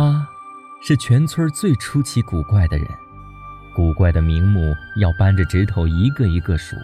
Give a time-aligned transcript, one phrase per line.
[0.00, 0.26] 他，
[0.80, 2.88] 是全村最出奇古怪的人，
[3.74, 6.74] 古怪的名目要扳着指头一个一个数。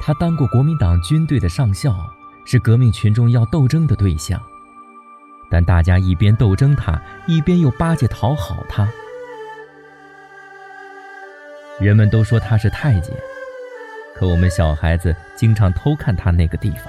[0.00, 2.08] 他当过国民党军队的上校，
[2.44, 4.40] 是革命群众要斗争的对象，
[5.50, 8.88] 但大家一边斗争他，一边又巴结讨好他。
[11.80, 13.12] 人们都说他是太监，
[14.14, 16.84] 可我们小孩子经常偷看他那个地方，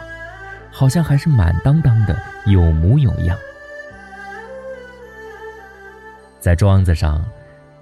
[0.72, 3.36] 好像还是满当当的，有模有样。
[6.46, 7.26] 在庄子上，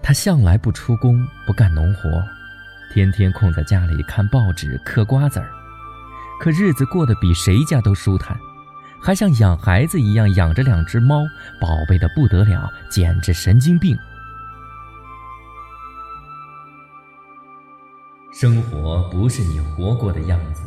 [0.02, 2.10] 他向来不出工，不干农活，
[2.94, 5.50] 天天空在家里看报纸、嗑瓜子儿，
[6.40, 8.40] 可日子过得比谁家都舒坦，
[9.02, 11.26] 还像养孩子一样养着两只猫，
[11.60, 13.98] 宝贝的不得了，简直神经病。
[18.32, 20.62] 生活不是你活过的样子，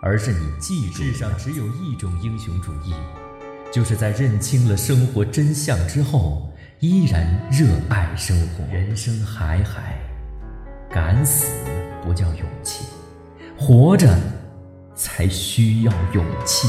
[0.00, 1.02] 而是你记住。
[1.02, 2.94] 世上只有一种英雄主义，
[3.72, 6.48] 就是在认清了生活真相之后，
[6.84, 8.62] 依然热爱生活。
[8.70, 9.98] 人生海海，
[10.90, 11.66] 敢死
[12.02, 12.84] 不叫勇气，
[13.56, 14.14] 活着
[14.94, 16.68] 才需要勇气。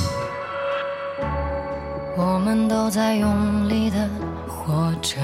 [2.16, 4.10] 我们都在用力的
[4.48, 5.18] 活着。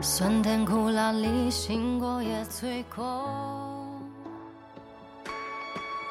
[0.00, 3.24] 酸甜苦辣里，醒过也醉过。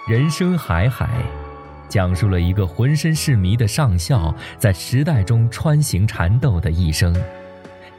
[0.07, 1.09] 人生海海，
[1.89, 7.15] 讲述了一个浑身是谜的上校在时代中穿行缠斗的一生。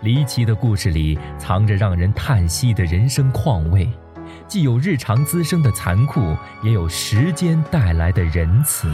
[0.02, 3.90] 离奇的故事里藏着让人叹息的人生况味，
[4.46, 8.88] 既有日常滋生的残酷，也有时间带来的仁慈。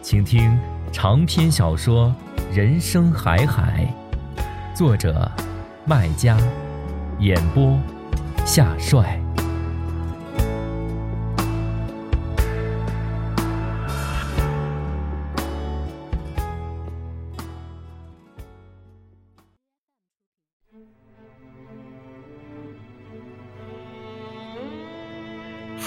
[0.00, 0.58] 请听
[0.90, 2.14] 长篇小说
[2.56, 3.86] 《人生海海》。
[4.74, 5.30] 作者：
[5.84, 6.38] 麦家，
[7.18, 7.78] 演播：
[8.46, 9.19] 夏帅。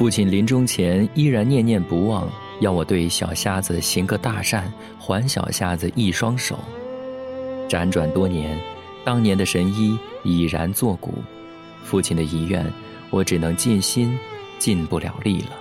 [0.03, 4.69] 父亲临终前依然念念不忘，要我对小瞎子行个大善，
[4.99, 6.59] 还小瞎子一双手。
[7.69, 8.59] 辗转多年。
[9.05, 11.13] 当年的神医已然作古，
[11.85, 12.69] 父亲的遗愿，
[13.11, 14.13] 我只能尽心，
[14.59, 15.51] 尽不了力了。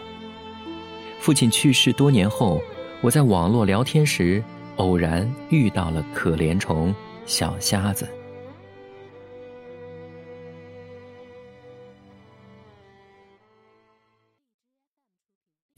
[1.21, 2.61] 父亲去世多年后，
[3.01, 4.43] 我在网络聊天时，
[4.75, 6.93] 偶然遇到了可怜虫
[7.27, 8.09] 小瞎子。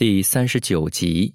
[0.07, 1.33] 第三十九集。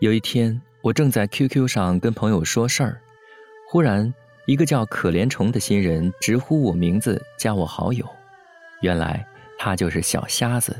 [0.00, 3.00] 有一天，我正在 QQ 上跟朋友说事儿，
[3.70, 4.12] 忽然
[4.44, 8.06] 一个叫可怜虫的新人直呼我名字，加我好友。
[8.82, 9.26] 原来
[9.56, 10.78] 他就是小瞎子。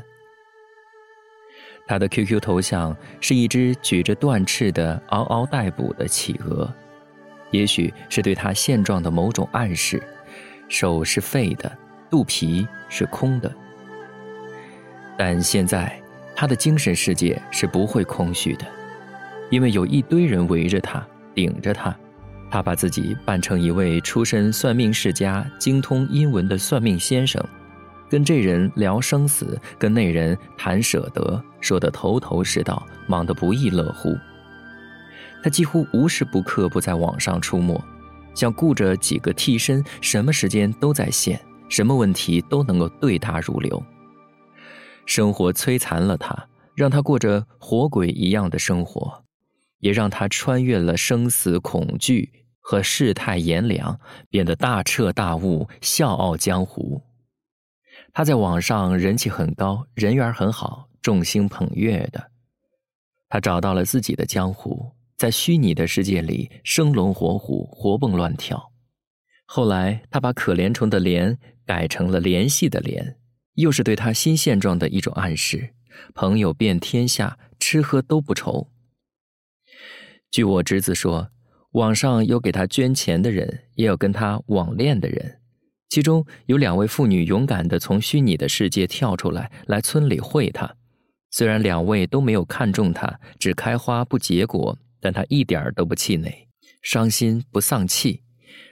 [1.87, 6.71] 他的 QQ 头像是一只举着断翅的嗷嗷待哺的企鹅，
[7.51, 10.01] 也许是对他现状的某种暗示。
[10.67, 11.71] 手是废的，
[12.09, 13.51] 肚皮是空的。
[15.17, 15.99] 但现在
[16.35, 18.65] 他的精神世界是不会空虚的。
[19.49, 21.95] 因为有一堆人围着他，顶着他，
[22.51, 27.43] 他把自己扮成一位出身算命世家、精通阴文的算命先生，
[28.07, 34.15] 跟这人聊生死，跟那人谈舍得，说得头头是道，忙得不亦乐乎。
[35.43, 37.81] 他几乎无时不刻不在网上出没，
[38.33, 41.39] 像雇着几个替身，什么时间都在线，
[41.69, 43.81] 什么问题都能够对答如流。
[45.05, 49.23] 生活摧残了他，让他过着活鬼一样的生活。
[49.79, 52.29] 也让他穿越了生死恐惧
[52.59, 53.97] 和世态炎凉，
[54.29, 57.01] 变得大彻大悟，笑傲江湖。
[58.11, 62.29] 他在网上人气很高，人缘很好，众星捧月的。
[63.29, 68.71] 他找到了自己的江湖，在虚拟的世界里生龙活虎，活蹦乱跳。
[69.45, 71.35] 后来，他把可怜虫的“怜”
[71.67, 73.17] 改成了联系的“联”，
[73.55, 75.73] 又是对他新现状的一种暗示。
[76.15, 78.69] 朋友遍天下，吃喝都不愁。
[80.31, 81.29] 据我侄子说，
[81.71, 85.41] 网上有给他捐钱的人，也有跟他网恋的人。
[85.89, 90.77] 其中有两位妇女勇敢地从虚拟的世界跳出来，来村里会他。
[91.29, 96.47] 虽然两位都没有看中他，只开花不结果，但他一点儿都不气馁，
[96.81, 98.23] 伤心不丧气。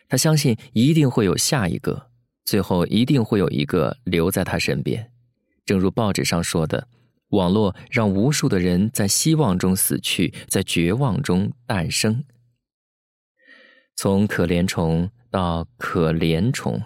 [0.09, 2.09] 他相信一定会有下一个，
[2.45, 5.11] 最后一定会有一个留在他身边。
[5.65, 6.87] 正如报纸上说的。
[7.31, 12.23] 网络让无数的人在希望中死去，在绝望中诞生。
[13.97, 16.81] 从可怜虫到可怜虫，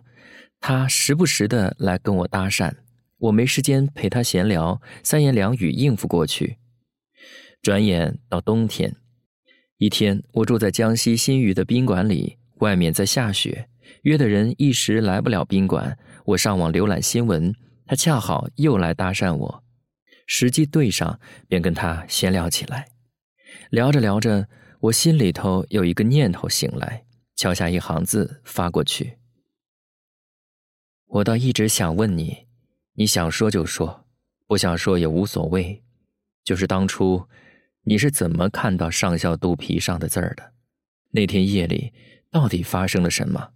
[0.59, 2.73] 他时不时的来跟我搭讪，
[3.19, 6.57] 我没时间陪他闲聊，三言两语应付过去。
[7.61, 8.95] 转眼到冬天，
[9.81, 13.67] 一天我住在江西新余的宾馆里，外面在下雪，
[14.03, 15.97] 约的人一时来不了宾馆。
[16.23, 17.51] 我上网浏览新闻，
[17.87, 19.63] 他恰好又来搭讪我，
[20.27, 22.89] 时机对上，便跟他闲聊起来。
[23.71, 24.47] 聊着聊着，
[24.81, 27.03] 我心里头有一个念头醒来，
[27.35, 29.17] 敲下一行字发过去。
[31.07, 32.45] 我倒一直想问你，
[32.93, 34.05] 你想说就说，
[34.45, 35.81] 不想说也无所谓。
[36.43, 37.27] 就是当初
[37.83, 40.53] 你是怎么看到上校肚皮上的字儿的？
[41.11, 41.93] 那天夜里
[42.29, 43.53] 到底发生了什么？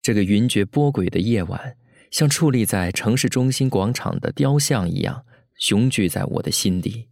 [0.00, 1.76] 这个云谲波诡的夜晚，
[2.10, 7.08] 像矗立在城市中心广场的雕像一样，雄踞在我的心底。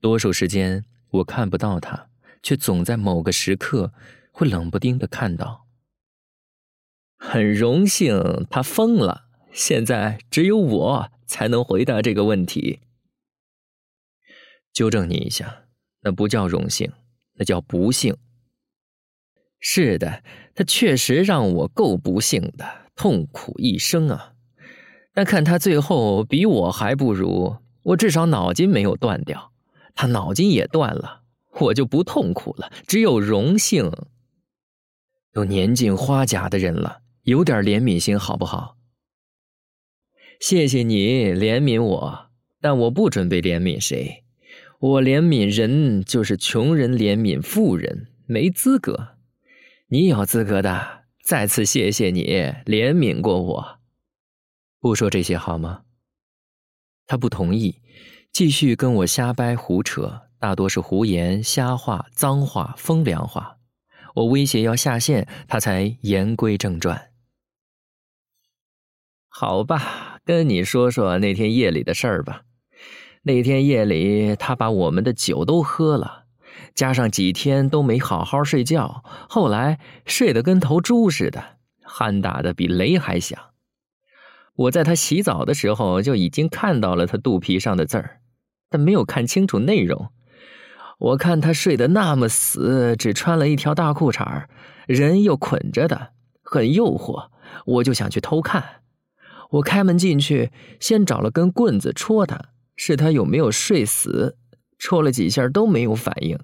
[0.00, 2.08] 多数时间我看不到它，
[2.42, 3.92] 却总在某个时刻
[4.32, 5.66] 会冷不丁的看到。
[7.18, 12.80] 很荣幸他疯了，现在只有我才能回答这个问题。
[14.74, 15.66] 纠正你一下，
[16.02, 16.92] 那不叫荣幸，
[17.34, 18.16] 那叫不幸。
[19.60, 20.22] 是的，
[20.54, 24.34] 他确实让我够不幸的，痛苦一生啊！
[25.14, 29.52] 但看他最后比我还不如，我至少脑筋没有断掉，
[29.94, 31.22] 他脑筋也断了，
[31.60, 33.90] 我就不痛苦了，只有荣幸。
[35.32, 38.76] 都年近花甲的人了，有点怜悯心好不好？
[40.40, 42.30] 谢谢你怜悯我，
[42.60, 44.23] 但我不准备怜悯谁，
[44.80, 49.16] 我怜悯人就是穷人怜悯富人，没资格。
[49.88, 52.24] 你有资格的，再次谢谢你
[52.66, 53.78] 怜悯过我。
[54.80, 55.82] 不说这些好吗？
[57.06, 57.80] 他不同意，
[58.32, 63.58] 继续跟我瞎掰胡扯，大多是胡言瞎话、脏话、风凉话。
[64.16, 67.10] 我威胁要下线，他才言归正传。
[69.28, 72.44] 好吧，跟你说说那天夜里的事儿吧。
[73.26, 76.24] 那天夜里，他把我们的酒都喝了。
[76.74, 81.42] 加上几天都没好好睡觉，后来睡得跟头猪似的，
[81.86, 83.38] 鼾打得比雷还响。
[84.54, 88.20] 我在他洗澡的时候就已经看到了他肚皮上的字儿，
[88.68, 90.10] 但没有看清楚内容。
[90.98, 94.44] 我看他睡得那么死，只穿了一条大裤衩
[94.86, 96.10] 人又捆着的，
[96.42, 97.30] 很诱惑，
[97.66, 98.82] 我就想去偷看。
[99.50, 102.40] 我开门进去，先找了根棍子戳他，
[102.76, 104.36] 是他有没有睡死，
[104.78, 106.38] 戳了几下都没有反应。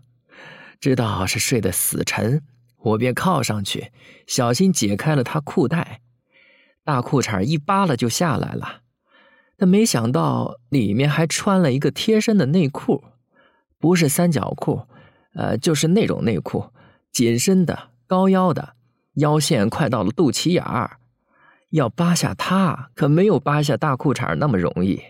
[0.80, 2.42] 知道是睡得死沉，
[2.78, 3.92] 我便靠上去，
[4.26, 6.00] 小心解开了他裤带，
[6.84, 8.80] 大裤衩一扒拉就下来了。
[9.56, 13.04] 但没想到里面还穿了一个贴身的内裤，
[13.78, 14.86] 不是三角裤，
[15.34, 16.70] 呃，就是那种内裤，
[17.12, 18.74] 紧身的，高腰的，
[19.16, 20.98] 腰线快到了肚脐眼儿。
[21.68, 25.02] 要扒下它，可没有扒下大裤衩那么容易。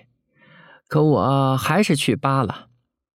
[0.90, 2.66] 可我还是去扒了，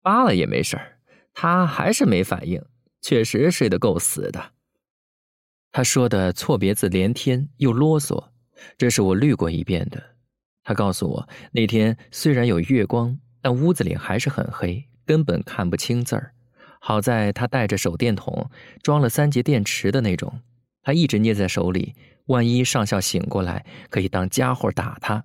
[0.03, 0.99] 扒了也没事儿。
[1.33, 2.61] 他还是没反应，
[3.01, 4.55] 确实睡得够死的。
[5.71, 8.31] 他说的错别字连天又啰嗦，
[8.77, 10.03] 这是我滤过一遍的。
[10.65, 16.35] 他告诉我，那天虽然有月光，但屋子里还是很黑，根本看不清字儿。
[16.81, 18.51] 好在他带着手电筒，
[18.83, 20.41] 装了三节电池的那种，
[20.83, 21.95] 他一直捏在手里，
[22.27, 25.25] 万一上校醒过来，可以当家伙打他。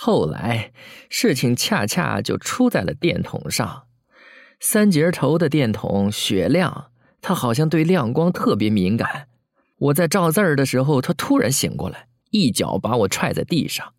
[0.00, 0.70] 后来
[1.10, 3.82] 事情恰恰就出在了电筒上。
[4.60, 9.26] 三节头的电筒雪亮，他好像对亮光特别敏感。
[9.76, 13.92] 我在照字儿的时候，他突然醒过来，一脚把我踹在地上。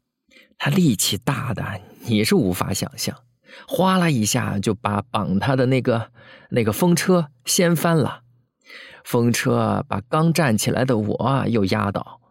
[0.57, 3.17] 他力气大的你是无法想象，
[3.67, 6.11] 哗啦一下就把绑他的那个
[6.51, 8.21] 那个风车掀翻了。
[9.03, 12.21] 风车把刚站起来的我又压倒，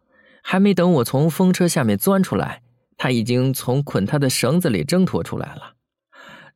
[0.43, 2.63] 还没等我从风车下面钻出来，
[2.99, 5.77] 他已经从捆他的绳子里挣脱出来了。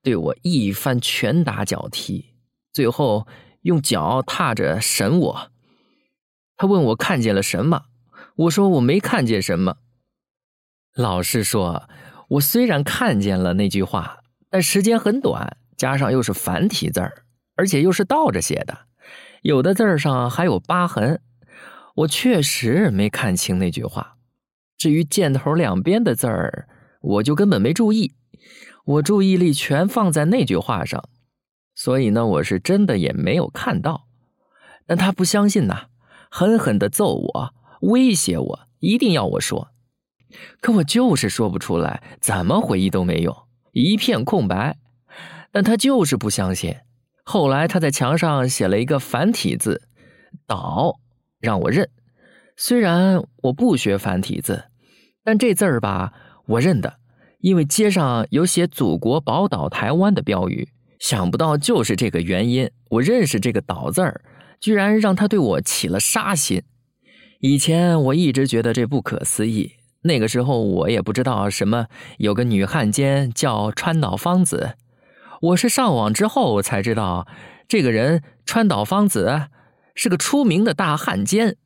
[0.02, 2.34] 对我一番拳打脚踢，
[2.72, 3.26] 最后
[3.62, 5.50] 用脚踏着审我。
[6.56, 7.84] 他问我看见了什么，
[8.36, 9.76] 我说我没看见什么。
[10.94, 11.88] 老实说，
[12.28, 14.18] 我虽然看见了那句话，
[14.50, 18.76] 但时间很短，加上又是繁体字儿，而且又是倒着写的，
[19.42, 21.22] 有的字儿上还有疤痕，
[21.94, 24.16] 我确实没看清那句话。
[24.82, 26.66] 至于箭头两边的字儿，
[27.02, 28.14] 我就根本没注意。
[28.84, 31.08] 我注意力全放在那句话上，
[31.72, 34.08] 所以呢，我是真的也没有看到。
[34.84, 35.84] 但他不相信呐，
[36.28, 39.68] 狠狠的揍我，威胁我，一定要我说。
[40.60, 43.32] 可我就是说不出来，怎么回忆都没用，
[43.70, 44.78] 一片空白。
[45.52, 46.74] 但他就是不相信。
[47.22, 49.82] 后来他在墙上写了一个繁体字
[50.48, 50.98] “倒”，
[51.38, 51.88] 让我认。
[52.54, 54.64] 虽然我不学繁体字，
[55.24, 56.12] 但这字儿吧，
[56.46, 56.94] 我认得，
[57.40, 60.68] 因为街上有写“祖国宝岛台湾”的标语。
[60.98, 64.20] 想不到就是这个原因，我认识这个“岛”字儿，
[64.60, 66.62] 居然让他对我起了杀心。
[67.40, 71.86] 以前我一直觉得这不可思议，那个时候我也不知道什么
[72.18, 74.76] 有个女汉奸叫川岛芳子，
[75.40, 77.26] 我是上网之后才知道，
[77.66, 79.48] 这个人川岛芳子
[79.96, 81.56] 是个出名的大汉奸。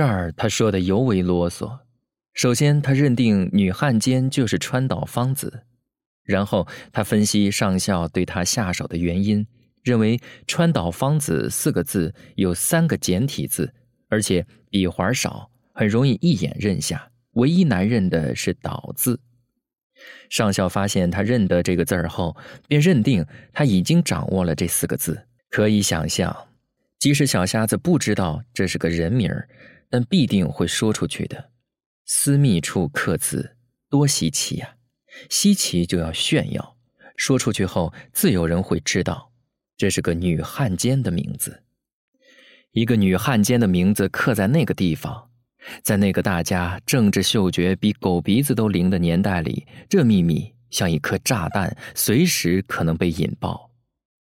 [0.00, 1.80] 这儿他说的尤为啰嗦。
[2.32, 5.64] 首先，他认定女汉奸就是川岛芳子。
[6.24, 9.46] 然后他分析上校对他下手的原因，
[9.82, 13.70] 认为“川岛芳子”四个字有三个简体字，
[14.08, 17.10] 而且笔画少，很容易一眼认下。
[17.32, 19.20] 唯一难认的是“岛”字。
[20.30, 22.34] 上校发现他认得这个字儿后，
[22.66, 25.26] 便认定他已经掌握了这四个字。
[25.50, 26.34] 可以想象，
[26.98, 29.46] 即使小瞎子不知道这是个人名儿，
[29.90, 31.50] 但必定会说出去的。
[32.06, 33.56] 私密处刻字，
[33.88, 34.76] 多稀奇呀！
[35.28, 36.76] 稀奇就要炫耀，
[37.16, 39.32] 说出去后自有人会知道，
[39.76, 41.64] 这是个女汉奸的名字。
[42.72, 45.30] 一个女汉奸的名字刻在那个地方，
[45.82, 53.72] 在那个大家政治嗅觉比狗鼻子都灵的年代里，这秘密像一颗炸弹，随时可能被引爆。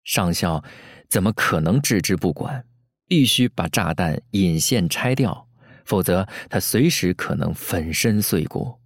[0.03, 0.63] 上校
[1.07, 2.65] 怎么可能置之不管？
[3.07, 5.47] 必须把炸弹引线拆掉，
[5.89, 8.77] 否则他随时可能粉身碎骨。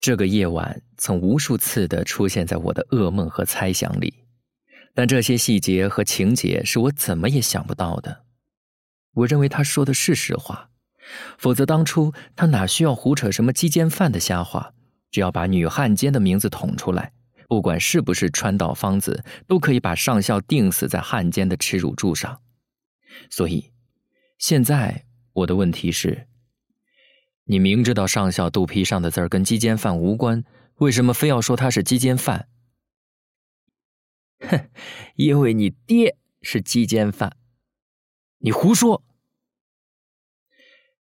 [0.00, 4.24] 这个夜晚曾无数次的出现在我的噩梦和猜想里，
[4.94, 8.24] 但这些细节和情节是我怎么也想不到的。
[9.12, 10.70] 我认为他说的是实话，
[11.36, 14.72] 否则当初他哪需要胡扯什么鸡奸犯的瞎话？
[15.10, 17.12] 只要把女汉奸的名字捅出来，
[17.48, 22.40] 不管是不是川岛芳子，都可以把上校钉死在汉奸的耻辱柱上。
[23.28, 23.72] 所以，
[24.38, 26.26] 现在我的问题是。
[27.44, 30.44] 你明知道上校肚皮上的字儿跟鸡奸犯无关，
[30.76, 32.48] 为什么非要说他是鸡奸犯？
[34.40, 34.68] 哼，
[35.16, 37.36] 因为你爹是鸡奸犯。
[38.40, 39.02] 你胡说！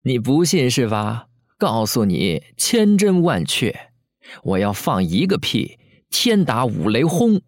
[0.02, 1.28] 你不信是吧？
[1.58, 3.90] 告诉你，千真万确。
[4.44, 7.42] 我要放一个屁，天打五雷轰。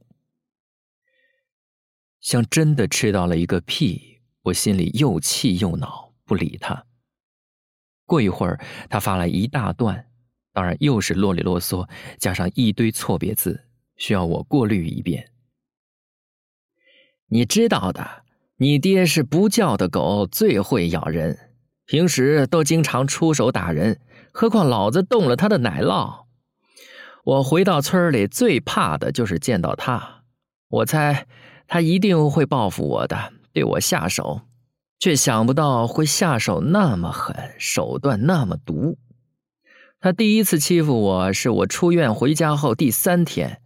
[2.20, 6.87] 像真的吃到了一个屁，我心里又气又恼，不理他。
[8.06, 10.06] 过一会儿，他发来一大段，
[10.52, 15.30] 当然又是啰里啰嗦，加上一堆错别字，需要我过滤一遍。
[17.26, 18.25] 你知道的，
[18.56, 21.52] 你爹是不叫的狗最会咬人，
[21.85, 24.00] 平时都经常出手打人，
[24.32, 26.25] 何况老子动了他的奶酪。
[27.23, 30.25] 我回到村里最怕的就是见到他，
[30.68, 31.28] 我猜
[31.68, 34.42] 他一定会报复我的，对我下手。
[34.99, 38.99] 却想不到会下手那么狠，手段那么毒。
[39.99, 43.62] 他第一次欺负我是我出院回家后第三天，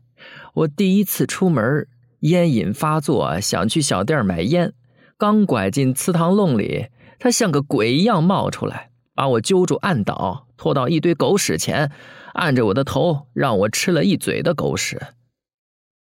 [0.55, 1.88] 我第一次出门，
[2.21, 4.75] 烟瘾发作，想去小店买烟，
[5.19, 6.87] 刚拐进祠堂弄里，
[7.19, 11.91] 他像个鬼一样冒出来，把我揪住按倒，拖到一堆狗屎前，
[12.35, 15.03] 按着我的头，让我吃了一嘴的狗屎。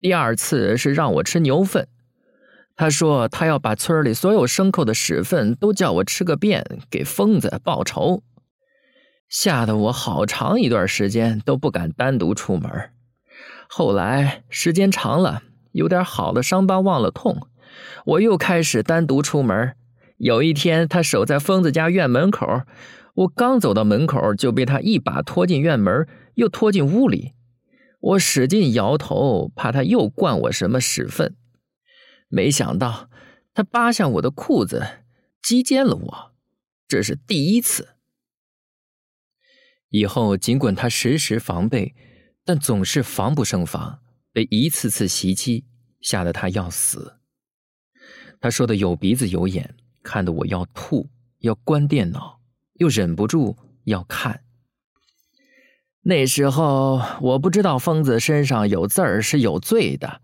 [0.01, 1.87] 第二次是让我吃牛粪。
[2.79, 8.23] 他说：“他要把村里所有牲口的屎粪都叫我吃个遍，给疯子报仇。”
[9.29, 12.71] 吓得我好长一段时间都不敢单独出门。
[13.69, 15.43] 后来时间长了，
[15.73, 17.49] 有点好的伤疤忘了痛，
[18.07, 19.75] 我又开始单独出门。
[20.17, 22.63] 有一天，他守在疯子家院门口，
[23.15, 27.33] 我刚走到门口，就被他一把拖进院门，又拖进屋里。
[27.99, 31.35] 我使劲摇头，怕他又灌我什么屎粪。
[32.29, 33.11] 没想到，
[33.53, 35.05] 他扒下我的裤子，
[35.43, 36.33] 击奸了我，
[36.87, 37.97] 这是第一次。
[39.89, 41.95] 以后尽管他时时防备，
[42.45, 44.01] 但总是防不胜防，
[44.33, 45.65] 被一次次袭击，
[46.01, 47.15] 吓得他要死。
[48.41, 51.09] 他说的有鼻子有眼，看得我要吐，
[51.39, 52.41] 要关电脑，
[52.75, 54.45] 又忍不住要看。
[56.03, 60.21] 那时候我不知道疯子身上有字儿是有罪的。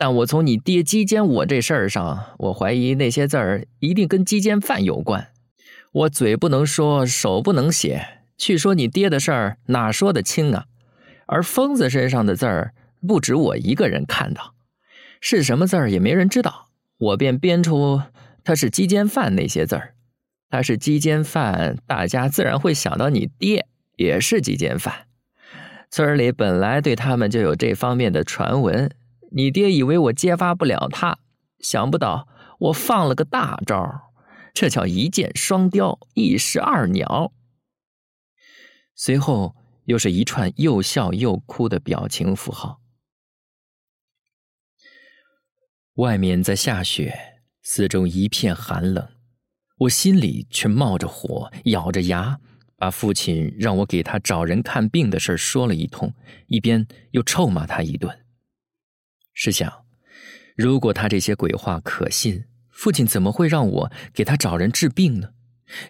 [0.00, 5.28] 但我从你爹鸡奸我这事儿上，我怀疑那些字儿一定跟鸡奸犯有关。
[5.92, 10.64] 我嘴不能说，手不能写，去说你爹的事儿，哪说得清啊？
[11.26, 12.72] 而疯子身上的字儿，
[13.06, 14.54] 不止我一个人看到，
[15.20, 16.68] 是什么字儿也没人知道。
[16.96, 18.00] 我便编出
[18.42, 19.92] 他是鸡奸犯那些字儿。
[20.48, 23.66] 他是鸡奸犯，大家自然会想到你爹
[23.96, 24.94] 也是鸡奸犯。
[25.90, 28.90] 村里本来对他们就有这方面的传闻。
[29.32, 31.18] 你爹以为我揭发不了他，
[31.58, 34.12] 想不到我放了个大招，
[34.52, 37.32] 这叫一箭双雕，一石二鸟。
[38.94, 42.80] 随后又是一串又笑又哭的表情符号。
[45.94, 49.08] 外面在下雪，四周一片寒冷，
[49.78, 52.38] 我心里却冒着火，咬着牙，
[52.76, 56.14] 把父亲让我给他找人看病的事说了一通，
[56.46, 58.26] 一边又臭骂他一顿。
[59.42, 59.86] 试想，
[60.54, 65.30] 如果他这些鬼话可信，父亲怎么会让我给他找人治病呢？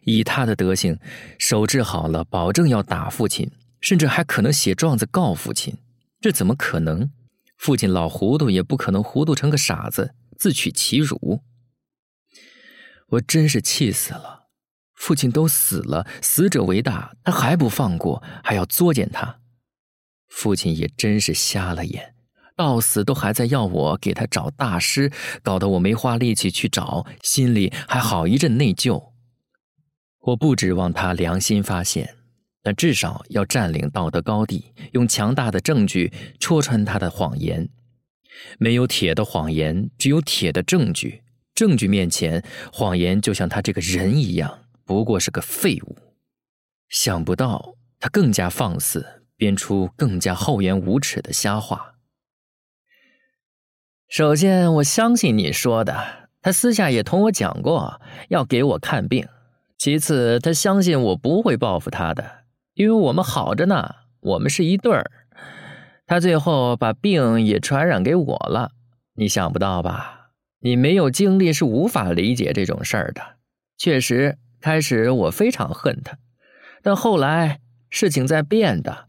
[0.04, 1.00] 以他的德行，
[1.37, 5.76] 手治好了，保证要打父亲，甚至还可能写状子告父亲。
[6.21, 7.11] 这怎么可能？
[7.57, 11.42] 父亲老糊涂，也不可能糊涂成个傻子，自取其辱。
[13.09, 14.47] 我真是气死了！
[14.95, 19.40] 父亲都死了，死者为大，他还不放过，还要作践他。
[20.28, 22.14] 父亲也真是瞎了眼，
[22.60, 25.10] 到死都还在要我给他找大师，
[25.42, 29.12] 搞得我没花力气去找，心里还好一阵内疚。
[30.18, 32.16] 我不指望他良心发现。
[32.62, 37.66] 但至少要占领道德高地，用强大的证据戳穿他的谎言。
[38.58, 41.22] 没有铁的谎言，只有铁的证据。
[41.54, 45.96] 证据面前，谎言就像他这个人一样，不过是个废物。
[46.90, 51.89] 想不到他更加放肆，编出更加厚颜无耻的瞎话。
[54.10, 59.24] 首先，我相信你说的，他私下也同我讲过要给我看病。
[59.78, 62.28] 其次，他相信我不会报复他的。
[62.74, 65.08] 因为我们好着呢，我们是一对儿。
[66.08, 68.72] 他最后把病也传染给我了，
[69.14, 70.30] 你想不到吧？
[70.58, 73.22] 你没有经历是无法理解这种事儿的。
[73.78, 76.18] 确实，开始我非常恨他，
[76.82, 79.06] 但后来事情在变的。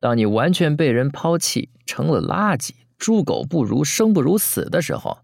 [0.00, 2.72] 当你完全被人抛弃，成了垃圾，
[3.04, 5.18] 猪狗不如，生不如死的时候，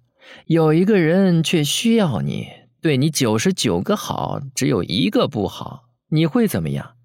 [0.44, 2.46] 有一个人却需要你，
[2.82, 6.96] 对你九十九个好，只有一个不好，你会怎么样？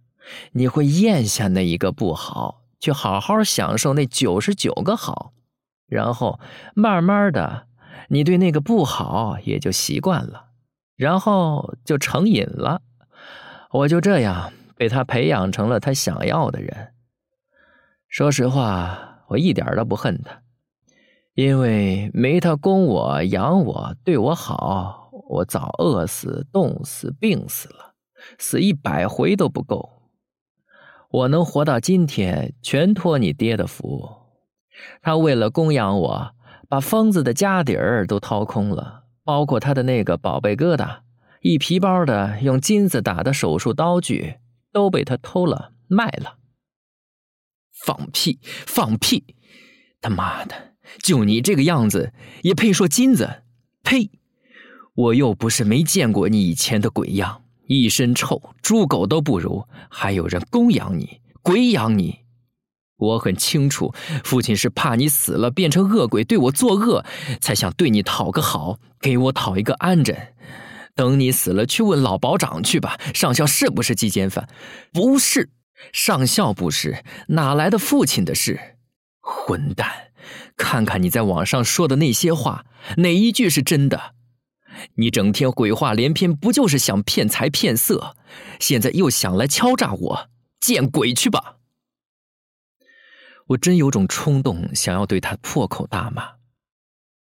[0.51, 5.31] 你会咽下那一个不好，去好好享受那九十九个好，
[5.87, 6.41] 然后
[6.73, 7.67] 慢慢的，
[8.09, 10.47] 你对那个不好也就习惯了，
[10.97, 12.81] 然后就成瘾了。
[13.71, 16.89] 我就这样被他培养成了他想要的人。
[18.09, 20.41] 说实话，我一点都不恨他，
[21.35, 27.93] 因为没他供我养我对我好，我早饿死、冻死、病死了，
[28.39, 30.09] 死一百回都不够。
[31.09, 34.09] 我能活到今天，全托你爹的福。
[35.01, 36.31] 他为了供养我，
[36.69, 40.99] 把疯子的家底儿都掏空了，包括他的那个宝贝疙瘩，
[41.41, 44.39] 一皮包的用金子打的手术刀具，
[44.71, 46.37] 都被他偷了卖了。
[47.73, 48.39] 放屁！
[48.65, 49.35] 放屁！
[49.99, 53.43] 他妈的，就你这个样子，也配说金子？
[53.83, 54.09] 呸！
[54.95, 57.41] 我又不是没见过你以前的鬼样。
[57.67, 62.19] 一身臭，猪狗都不如，还有人供养你，鬼养你。
[62.97, 63.93] 我很清楚，
[64.23, 67.03] 父亲是怕你死了变成恶鬼对我作恶，
[67.41, 70.15] 才想对你讨个好，给我讨一个安枕。
[70.95, 72.97] 等你死了，去问老保长去吧。
[73.13, 74.47] 上校是不是鸡奸犯？
[74.93, 75.49] 不是，
[75.91, 78.74] 上校不是，哪来的父亲的事？
[79.25, 80.11] 混蛋！
[80.55, 82.65] 看看你在网上说的那些话，
[82.97, 84.13] 哪一句是真的？
[84.95, 88.15] 你整天鬼话连篇，不就是想骗财骗色？
[88.59, 91.57] 现在又想来敲诈我，见鬼去吧！
[93.47, 96.33] 我真有种冲动，想要对他破口大骂，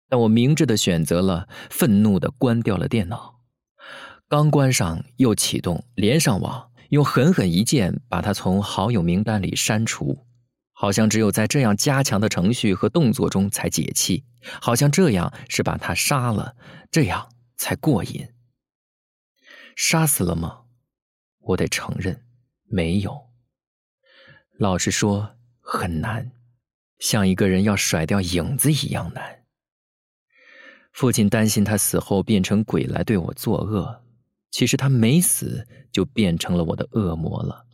[0.10, 3.40] 但我明智的选择了愤怒的关掉了电脑。
[4.28, 10.26] 刚关上，又启动，连上网，用狠狠一键把他从好友名单里删除。
[10.74, 14.26] 好像只有在这样加强的程序和动作中才解气，
[14.62, 16.56] 好像这样是把他杀了，
[16.92, 17.30] 这样。
[17.56, 18.28] 才过瘾。
[19.76, 20.64] 杀死了吗？
[21.40, 22.26] 我得承认，
[22.66, 23.30] 没有。
[24.60, 26.32] 老实说，很难，
[27.00, 29.46] 像一个人要甩掉影子一样难。
[30.92, 34.04] 父亲担心他死后变成鬼来对我作恶，
[34.52, 37.66] 其实他没死就变成了我的恶魔了，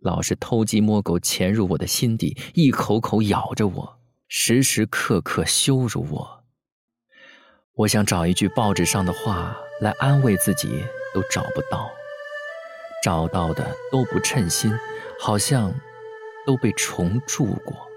[0.00, 6.44] 老是偷鸡摸狗潜入我的心底，一口口咬着我，时时刻刻羞辱我。
[7.74, 10.68] 我想找一句报纸上的话来安慰自己，
[11.12, 11.90] 都找不到。
[13.02, 14.72] 找到的都不称心，
[15.20, 15.72] 好像
[16.46, 17.88] 都被虫蛀过。